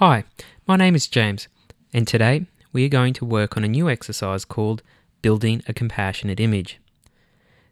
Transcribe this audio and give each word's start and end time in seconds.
Hi, 0.00 0.24
my 0.66 0.76
name 0.76 0.94
is 0.94 1.06
James, 1.06 1.46
and 1.92 2.08
today 2.08 2.46
we 2.72 2.86
are 2.86 2.88
going 2.88 3.12
to 3.12 3.24
work 3.26 3.58
on 3.58 3.64
a 3.64 3.68
new 3.68 3.90
exercise 3.90 4.46
called 4.46 4.82
Building 5.20 5.62
a 5.68 5.74
Compassionate 5.74 6.40
Image. 6.40 6.80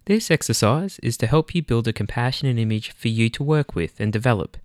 This 0.05 0.31
exercise 0.31 0.99
is 0.99 1.17
to 1.17 1.27
help 1.27 1.55
you 1.55 1.63
build 1.63 1.89
a 1.89 1.93
compassionate 1.95 2.59
image 2.59 2.91
for 2.93 3.09
you 3.09 3.31
to 3.31 3.43
work 3.43 3.75
with 3.75 3.99
and 3.99 4.13
develop. 4.13 4.59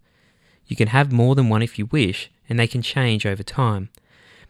You 0.67 0.75
can 0.75 0.89
have 0.89 1.13
more 1.13 1.35
than 1.35 1.47
one 1.47 1.61
if 1.61 1.79
you 1.79 1.85
wish, 1.85 2.29
and 2.49 2.59
they 2.59 2.67
can 2.67 2.81
change 2.81 3.25
over 3.25 3.43
time. 3.43 3.87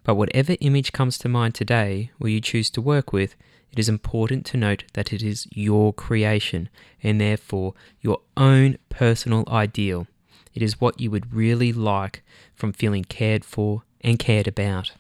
But 0.04 0.16
whatever 0.16 0.56
image 0.60 0.92
comes 0.92 1.20
to 1.20 1.30
mind 1.30 1.54
today 1.54 2.10
or 2.20 2.30
you 2.30 2.42
choose 2.42 2.72
to 2.72 2.82
work 2.82 3.14
with, 3.14 3.36
it 3.72 3.78
is 3.78 3.90
important 3.90 4.44
to 4.48 4.58
note 4.58 4.86
that 4.94 5.14
it 5.14 5.22
is 5.22 5.48
your 5.52 5.94
creation 5.94 6.68
and 7.04 7.22
therefore 7.22 7.76
your 8.02 8.22
own 8.36 8.80
personal 8.90 9.44
ideal. 9.50 10.08
It 10.54 10.62
is 10.62 10.80
what 10.80 11.00
you 11.00 11.10
would 11.12 11.34
really 11.34 11.74
like 11.74 12.24
from 12.54 12.74
feeling 12.74 13.04
cared 13.04 13.44
for 13.44 13.84
and 14.02 14.20
cared 14.20 14.48
about. 14.48 14.92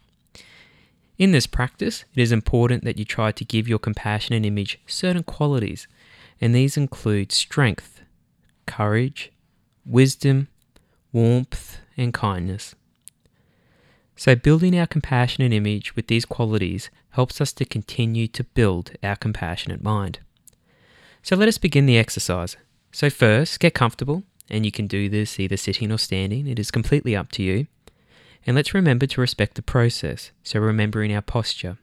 In 1.18 1.32
this 1.32 1.48
practice, 1.48 2.06
it 2.16 2.22
is 2.22 2.32
important 2.32 2.84
that 2.84 2.98
you 2.98 3.06
try 3.06 3.32
to 3.32 3.46
give 3.46 3.68
your 3.68 3.80
compassionate 3.80 4.46
image 4.46 4.80
certain 4.88 5.24
qualities, 5.24 5.88
and 6.42 6.56
these 6.56 6.76
include 6.76 7.32
strength, 7.32 8.02
courage, 8.66 9.32
wisdom, 9.86 10.48
warmth, 11.12 11.78
and 11.96 12.14
kindness. 12.14 12.76
So, 14.16 14.36
building 14.36 14.78
our 14.78 14.88
compassionate 14.88 15.54
image 15.54 15.96
with 15.96 16.08
these 16.08 16.26
qualities 16.26 16.90
helps 17.12 17.42
us 17.42 17.52
to 17.54 17.66
continue 17.66 18.28
to 18.28 18.44
build 18.44 18.92
our 19.04 19.16
compassionate 19.16 19.84
mind. 19.84 20.20
So, 21.22 21.36
let 21.36 21.48
us 21.48 21.58
begin 21.58 21.86
the 21.86 21.98
exercise. 21.98 22.58
So, 22.92 23.10
first, 23.10 23.60
get 23.60 23.74
comfortable, 23.74 24.24
and 24.54 24.66
you 24.66 24.72
can 24.72 24.86
do 24.86 25.10
this 25.10 25.40
either 25.40 25.58
sitting 25.58 25.92
or 25.92 25.98
standing, 25.98 26.46
it 26.46 26.60
is 26.60 26.70
completely 26.70 27.16
up 27.16 27.32
to 27.32 27.42
you. 27.42 27.66
And 28.46 28.56
let's 28.56 28.74
remember 28.74 29.08
to 29.08 29.20
respect 29.20 29.56
the 29.56 29.64
process, 29.64 30.30
so 30.44 30.60
remembering 30.60 31.14
our 31.14 31.24
posture. 31.24 31.80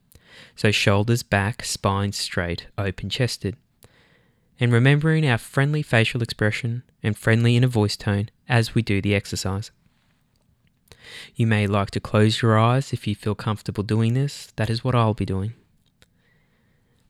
So, 0.55 0.71
shoulders 0.71 1.25
back, 1.25 1.65
spine 1.65 2.13
straight, 2.13 2.69
open 2.79 3.11
chested. 3.11 3.57
And 4.61 4.73
remembering 4.73 5.27
our 5.27 5.39
friendly 5.39 5.83
facial 5.83 6.23
expression 6.23 6.85
and 7.03 7.19
friendly 7.19 7.57
inner 7.57 7.67
voice 7.67 7.97
tone 7.97 8.31
as 8.49 8.75
we 8.75 8.83
do 8.83 9.03
the 9.03 9.17
exercise. 9.17 9.73
You 11.35 11.49
may 11.49 11.67
like 11.67 11.91
to 11.93 12.01
close 12.01 12.41
your 12.41 12.57
eyes 12.57 12.93
if 12.93 13.07
you 13.09 13.17
feel 13.17 13.35
comfortable 13.35 13.83
doing 13.83 14.15
this. 14.15 14.53
That 14.55 14.71
is 14.71 14.85
what 14.85 14.95
I'll 14.95 15.15
be 15.15 15.25
doing. 15.25 15.55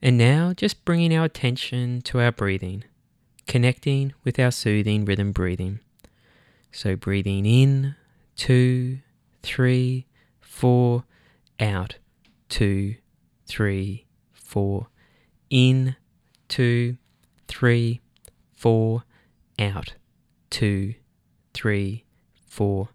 And 0.00 0.16
now, 0.16 0.54
just 0.54 0.86
bringing 0.86 1.14
our 1.14 1.26
attention 1.26 2.00
to 2.02 2.20
our 2.20 2.32
breathing, 2.32 2.84
connecting 3.50 4.14
with 4.22 4.38
our 4.38 4.52
soothing 4.52 5.04
rhythm 5.04 5.32
breathing. 5.32 5.80
So, 6.70 6.94
breathing 6.94 7.44
in, 7.44 7.96
two, 8.36 9.00
three, 9.42 10.06
four, 10.40 11.02
out, 11.58 11.96
two, 12.48 12.94
three, 13.46 14.06
four, 14.32 14.86
in, 15.50 15.96
two, 16.46 16.96
three, 17.48 18.00
four, 18.52 19.02
out, 19.58 19.94
two, 20.48 20.94
three, 21.52 22.04
four 22.46 22.90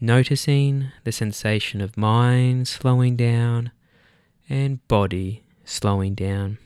noticing 0.00 0.90
the 1.04 1.12
sensation 1.12 1.80
of 1.80 1.96
mind 1.96 2.66
slowing 2.66 3.14
down 3.14 3.70
and 4.48 4.86
body 4.88 5.44
slowing 5.64 6.14
down. 6.14 6.58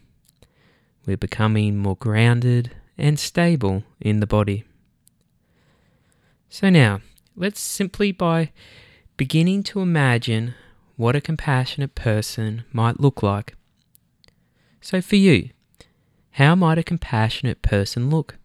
We're 1.04 1.18
becoming 1.18 1.76
more 1.76 1.96
grounded 1.96 2.70
and 2.98 3.18
stable 3.18 3.84
in 4.00 4.20
the 4.20 4.26
body. 4.26 4.64
So 6.48 6.68
now, 6.68 7.00
let's 7.34 7.60
simply 7.60 8.12
by 8.12 8.52
beginning 9.16 9.62
to 9.64 9.80
imagine 9.80 10.54
what 10.96 11.16
a 11.16 11.20
compassionate 11.20 11.94
person 11.94 12.64
might 12.72 13.00
look 13.00 13.22
like. 13.22 13.54
So 14.80 15.00
for 15.00 15.16
you, 15.16 15.50
how 16.32 16.54
might 16.54 16.78
a 16.78 16.82
compassionate 16.82 17.62
person 17.62 18.10
look? 18.10 18.36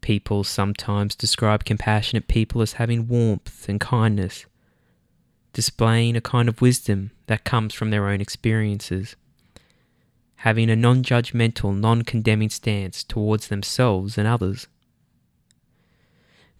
People 0.00 0.44
sometimes 0.44 1.14
describe 1.14 1.64
compassionate 1.64 2.28
people 2.28 2.60
as 2.60 2.74
having 2.74 3.08
warmth 3.08 3.68
and 3.68 3.80
kindness, 3.80 4.44
displaying 5.52 6.16
a 6.16 6.20
kind 6.20 6.48
of 6.48 6.60
wisdom 6.60 7.10
that 7.26 7.44
comes 7.44 7.72
from 7.72 7.90
their 7.90 8.06
own 8.08 8.20
experiences, 8.20 9.16
having 10.44 10.68
a 10.68 10.76
non 10.76 11.02
judgmental, 11.02 11.74
non 11.74 12.02
condemning 12.02 12.50
stance 12.50 13.02
towards 13.02 13.48
themselves 13.48 14.18
and 14.18 14.28
others. 14.28 14.68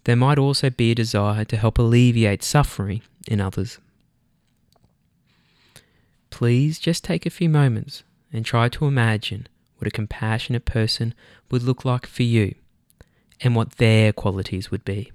There 0.05 0.15
might 0.15 0.39
also 0.39 0.71
be 0.71 0.89
a 0.89 0.95
desire 0.95 1.45
to 1.45 1.55
help 1.55 1.77
alleviate 1.77 2.41
suffering 2.41 3.03
in 3.27 3.39
others. 3.39 3.77
Please 6.31 6.79
just 6.79 7.03
take 7.03 7.27
a 7.27 7.29
few 7.29 7.47
moments 7.47 8.03
and 8.33 8.43
try 8.43 8.69
to 8.69 8.85
imagine 8.85 9.47
what 9.77 9.87
a 9.87 9.91
compassionate 9.91 10.65
person 10.65 11.13
would 11.51 11.61
look 11.61 11.85
like 11.85 12.07
for 12.07 12.23
you 12.23 12.55
and 13.41 13.55
what 13.55 13.73
their 13.73 14.11
qualities 14.11 14.71
would 14.71 14.83
be. 14.83 15.11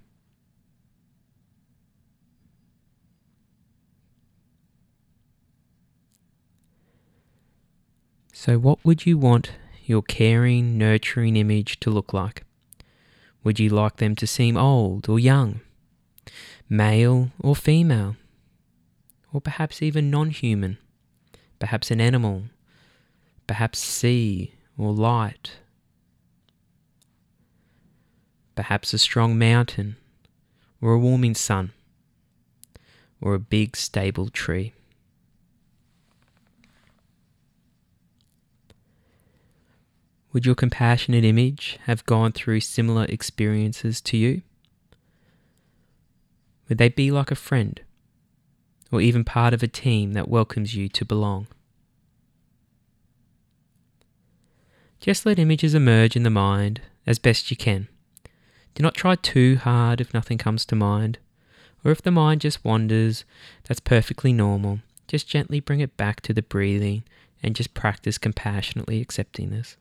So, 8.43 8.57
what 8.59 8.79
would 8.87 9.05
you 9.05 9.19
want 9.19 9.53
your 9.85 10.01
caring, 10.01 10.79
nurturing 10.79 11.37
image 11.37 11.79
to 11.81 11.91
look 11.91 12.15
like? 12.15 12.45
Would 13.45 13.61
you 13.61 13.69
like 13.69 13.97
them 13.97 14.17
to 14.17 14.27
seem 14.27 14.57
old 14.57 15.11
or 15.11 15.19
young, 15.19 15.61
male 16.67 17.33
or 17.39 17.55
female, 17.55 18.17
or 19.31 19.43
perhaps 19.43 19.83
even 19.83 20.11
non 20.11 20.31
human, 20.31 20.79
perhaps 21.59 21.91
an 21.91 22.01
animal, 22.01 22.45
perhaps 23.47 23.79
sea 23.79 24.55
or 24.79 24.91
light 24.91 25.59
perhaps 28.57 28.95
a 28.95 28.99
strong 28.99 29.39
mountain, 29.39 29.97
or 30.81 30.95
a 30.95 30.99
warming 30.99 31.35
sun, 31.35 31.73
or 33.21 33.35
a 33.35 33.39
big 33.39 33.77
stable 33.77 34.31
tree. 34.31 34.73
Would 40.33 40.47
your 40.47 40.55
compassionate 40.55 41.25
image 41.25 41.79
have 41.87 42.07
gone 42.07 42.31
through 42.31 42.61
similar 42.61 43.05
experiences 43.05 44.01
to 44.03 44.17
you? 44.17 44.43
Would 46.69 46.79
they 46.79 46.89
be 46.89 47.11
like 47.11 47.33
a 47.33 47.37
friend, 47.37 47.81
or 48.93 49.01
even 49.01 49.25
part 49.25 49.53
of 49.53 49.63
a 49.63 49.69
team 49.69 50.13
that 50.13 50.29
welcomes 50.29 50.77
you 50.77 50.89
to 50.91 51.05
belong? 51.05 51.49
Just 55.01 55.27
let 55.27 55.39
images 55.39 55.75
emerge 55.75 56.15
in 56.15 56.23
the 56.23 56.31
mind 56.31 56.83
as 57.07 57.19
best 57.19 57.51
you 57.51 57.57
can. 57.57 57.89
Do 58.75 58.83
not 58.85 58.95
try 58.95 59.17
too 59.17 59.57
hard 59.57 60.01
if 60.01 60.15
nothing 60.15 60.39
comes 60.39 60.65
to 60.67 60.77
mind. 60.77 61.19
Or 61.85 61.91
if 61.91 62.03
the 62.03 62.11
mind 62.11 62.43
just 62.43 62.65
wanders, 62.65 63.25
that's 63.65 63.81
perfectly 63.81 64.33
normal. 64.33 64.81
Just 65.09 65.27
gently 65.27 65.59
bring 65.59 65.81
it 65.81 65.97
back 65.97 66.21
to 66.21 66.33
the 66.33 66.43
breathing 66.43 67.03
and 67.43 67.57
just 67.57 67.75
practice 67.75 68.19
compassionately 68.19 69.01
accepting 69.01 69.51
this. 69.51 69.77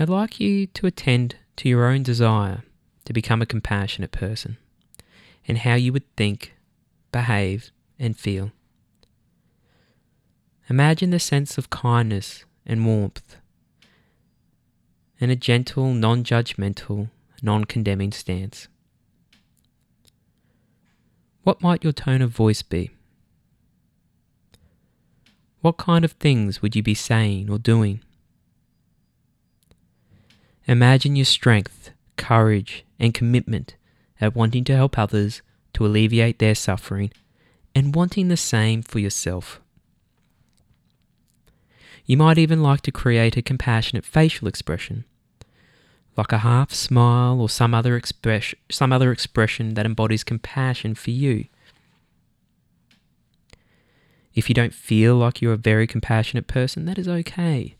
I'd 0.00 0.08
like 0.08 0.38
you 0.38 0.68
to 0.68 0.86
attend 0.86 1.34
to 1.56 1.68
your 1.68 1.84
own 1.86 2.04
desire 2.04 2.62
to 3.04 3.12
become 3.12 3.42
a 3.42 3.46
compassionate 3.46 4.12
person 4.12 4.56
and 5.48 5.58
how 5.58 5.74
you 5.74 5.92
would 5.92 6.04
think, 6.16 6.54
behave, 7.10 7.72
and 7.98 8.16
feel. 8.16 8.52
Imagine 10.70 11.10
the 11.10 11.18
sense 11.18 11.58
of 11.58 11.70
kindness 11.70 12.44
and 12.64 12.86
warmth 12.86 13.38
and 15.20 15.32
a 15.32 15.36
gentle, 15.36 15.92
non 15.92 16.22
judgmental, 16.22 17.10
non 17.42 17.64
condemning 17.64 18.12
stance. 18.12 18.68
What 21.42 21.60
might 21.60 21.82
your 21.82 21.92
tone 21.92 22.22
of 22.22 22.30
voice 22.30 22.62
be? 22.62 22.90
What 25.60 25.76
kind 25.76 26.04
of 26.04 26.12
things 26.12 26.62
would 26.62 26.76
you 26.76 26.84
be 26.84 26.94
saying 26.94 27.50
or 27.50 27.58
doing? 27.58 28.00
Imagine 30.68 31.16
your 31.16 31.24
strength, 31.24 31.92
courage, 32.18 32.84
and 33.00 33.14
commitment 33.14 33.74
at 34.20 34.36
wanting 34.36 34.64
to 34.64 34.76
help 34.76 34.98
others 34.98 35.40
to 35.72 35.86
alleviate 35.86 36.38
their 36.40 36.54
suffering 36.54 37.10
and 37.74 37.94
wanting 37.94 38.28
the 38.28 38.36
same 38.36 38.82
for 38.82 38.98
yourself. 38.98 39.62
You 42.04 42.18
might 42.18 42.36
even 42.36 42.62
like 42.62 42.82
to 42.82 42.92
create 42.92 43.38
a 43.38 43.42
compassionate 43.42 44.04
facial 44.04 44.46
expression, 44.46 45.04
like 46.18 46.32
a 46.32 46.38
half 46.38 46.74
smile 46.74 47.40
or 47.40 47.48
some 47.48 47.72
other, 47.72 47.96
express, 47.96 48.54
some 48.70 48.92
other 48.92 49.10
expression 49.10 49.72
that 49.72 49.86
embodies 49.86 50.22
compassion 50.22 50.94
for 50.94 51.12
you. 51.12 51.46
If 54.34 54.50
you 54.50 54.54
don't 54.54 54.74
feel 54.74 55.16
like 55.16 55.40
you're 55.40 55.54
a 55.54 55.56
very 55.56 55.86
compassionate 55.86 56.46
person, 56.46 56.84
that 56.84 56.98
is 56.98 57.08
okay. 57.08 57.76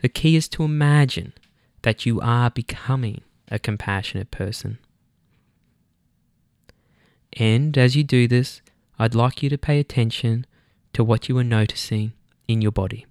The 0.00 0.08
key 0.08 0.36
is 0.36 0.48
to 0.48 0.62
imagine 0.62 1.34
that 1.84 2.06
you 2.06 2.18
are 2.22 2.50
becoming 2.50 3.20
a 3.50 3.58
compassionate 3.58 4.30
person. 4.30 4.78
And 7.34 7.76
as 7.76 7.94
you 7.94 8.02
do 8.02 8.26
this, 8.26 8.62
I'd 8.98 9.14
like 9.14 9.42
you 9.42 9.50
to 9.50 9.58
pay 9.58 9.78
attention 9.80 10.46
to 10.94 11.04
what 11.04 11.28
you 11.28 11.36
are 11.36 11.44
noticing 11.44 12.14
in 12.48 12.62
your 12.62 12.72
body. 12.72 13.04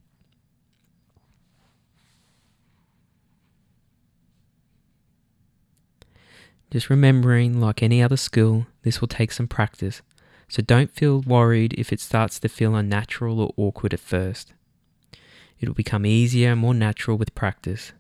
Just 6.72 6.90
remembering, 6.90 7.62
like 7.62 7.84
any 7.84 8.02
other 8.02 8.18
skill, 8.18 8.66
this 8.82 9.02
will 9.02 9.08
take 9.08 9.32
some 9.32 9.48
practice, 9.48 10.02
so 10.48 10.64
don't 10.64 10.90
feel 10.90 11.22
worried 11.22 11.76
if 11.78 11.94
it 11.94 12.00
starts 12.00 12.40
to 12.40 12.50
feel 12.50 12.74
unnatural 12.74 13.40
or 13.40 13.54
awkward 13.56 13.94
at 13.94 14.00
first. 14.00 14.52
It 15.60 15.68
will 15.68 15.76
become 15.76 16.08
easier 16.08 16.54
and 16.54 16.60
more 16.60 16.74
natural 16.74 17.20
with 17.20 17.36
practice. 17.36 17.92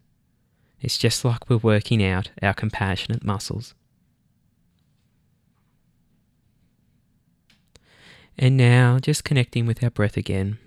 It's 0.84 0.98
just 0.98 1.24
like 1.24 1.50
we're 1.50 1.58
working 1.58 2.04
out 2.04 2.30
our 2.42 2.54
compassionate 2.54 3.24
muscles. 3.24 3.74
And 8.38 8.58
now 8.58 9.00
just 9.00 9.24
connecting 9.24 9.66
with 9.66 9.82
our 9.82 9.90
breath 9.90 10.18
again. 10.18 10.58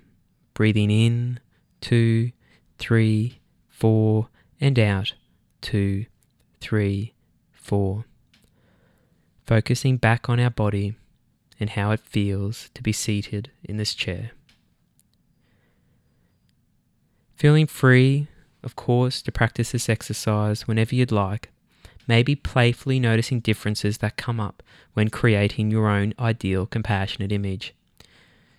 Breathing 0.55 0.91
in, 0.91 1.39
two, 1.83 2.33
three, 2.79 3.41
four, 3.69 4.29
and 4.59 4.79
out, 4.79 5.13
two, 5.61 6.07
three, 6.63 7.13
four. 7.53 8.07
Focusing 9.47 9.99
back 9.99 10.31
on 10.31 10.41
our 10.41 10.51
body 10.51 10.95
and 11.61 11.71
how 11.71 11.91
it 11.91 12.01
feels 12.01 12.71
to 12.73 12.83
be 12.83 12.93
seated 12.93 13.51
in 13.63 13.77
this 13.77 13.95
chair. 13.95 14.31
Feeling 17.35 17.67
free, 17.67 18.29
of 18.67 18.75
course, 18.75 19.23
to 19.23 19.31
practice 19.31 19.71
this 19.71 19.89
exercise 19.89 20.67
whenever 20.67 20.97
you'd 20.97 21.13
like. 21.13 21.51
Maybe 22.09 22.35
playfully 22.35 22.99
noticing 22.99 23.39
differences 23.39 23.99
that 23.99 24.17
come 24.17 24.41
up 24.41 24.61
when 24.93 25.09
creating 25.09 25.71
your 25.71 25.89
own 25.89 26.15
ideal 26.19 26.67
compassionate 26.67 27.31
image. 27.31 27.75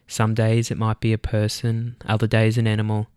Some 0.07 0.33
days 0.33 0.71
it 0.71 0.77
might 0.77 1.01
be 1.01 1.11
a 1.11 1.17
person, 1.17 1.97
other 2.05 2.25
days 2.25 2.57
an 2.57 2.67
animal, 2.67 3.07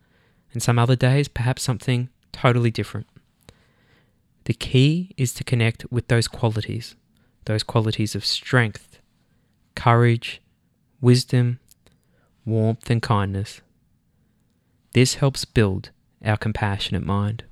and 0.53 0.61
some 0.61 0.81
other 0.81 0.97
days 0.97 1.29
perhaps 1.29 1.63
something 1.63 2.09
totally 2.33 2.73
different. 2.73 3.07
The 4.45 4.55
key 4.55 5.13
is 5.17 5.33
to 5.35 5.45
connect 5.45 5.87
with 5.93 6.09
those 6.09 6.27
qualities, 6.27 6.97
those 7.45 7.63
qualities 7.63 8.17
of 8.17 8.25
strength, 8.25 8.99
courage, 9.77 10.43
wisdom, 11.01 11.61
warmth, 12.45 12.91
and 12.91 13.01
kindness. 13.01 13.61
This 14.93 15.15
helps 15.15 15.45
build 15.45 15.91
our 16.25 16.37
compassionate 16.37 17.05
mind. 17.05 17.45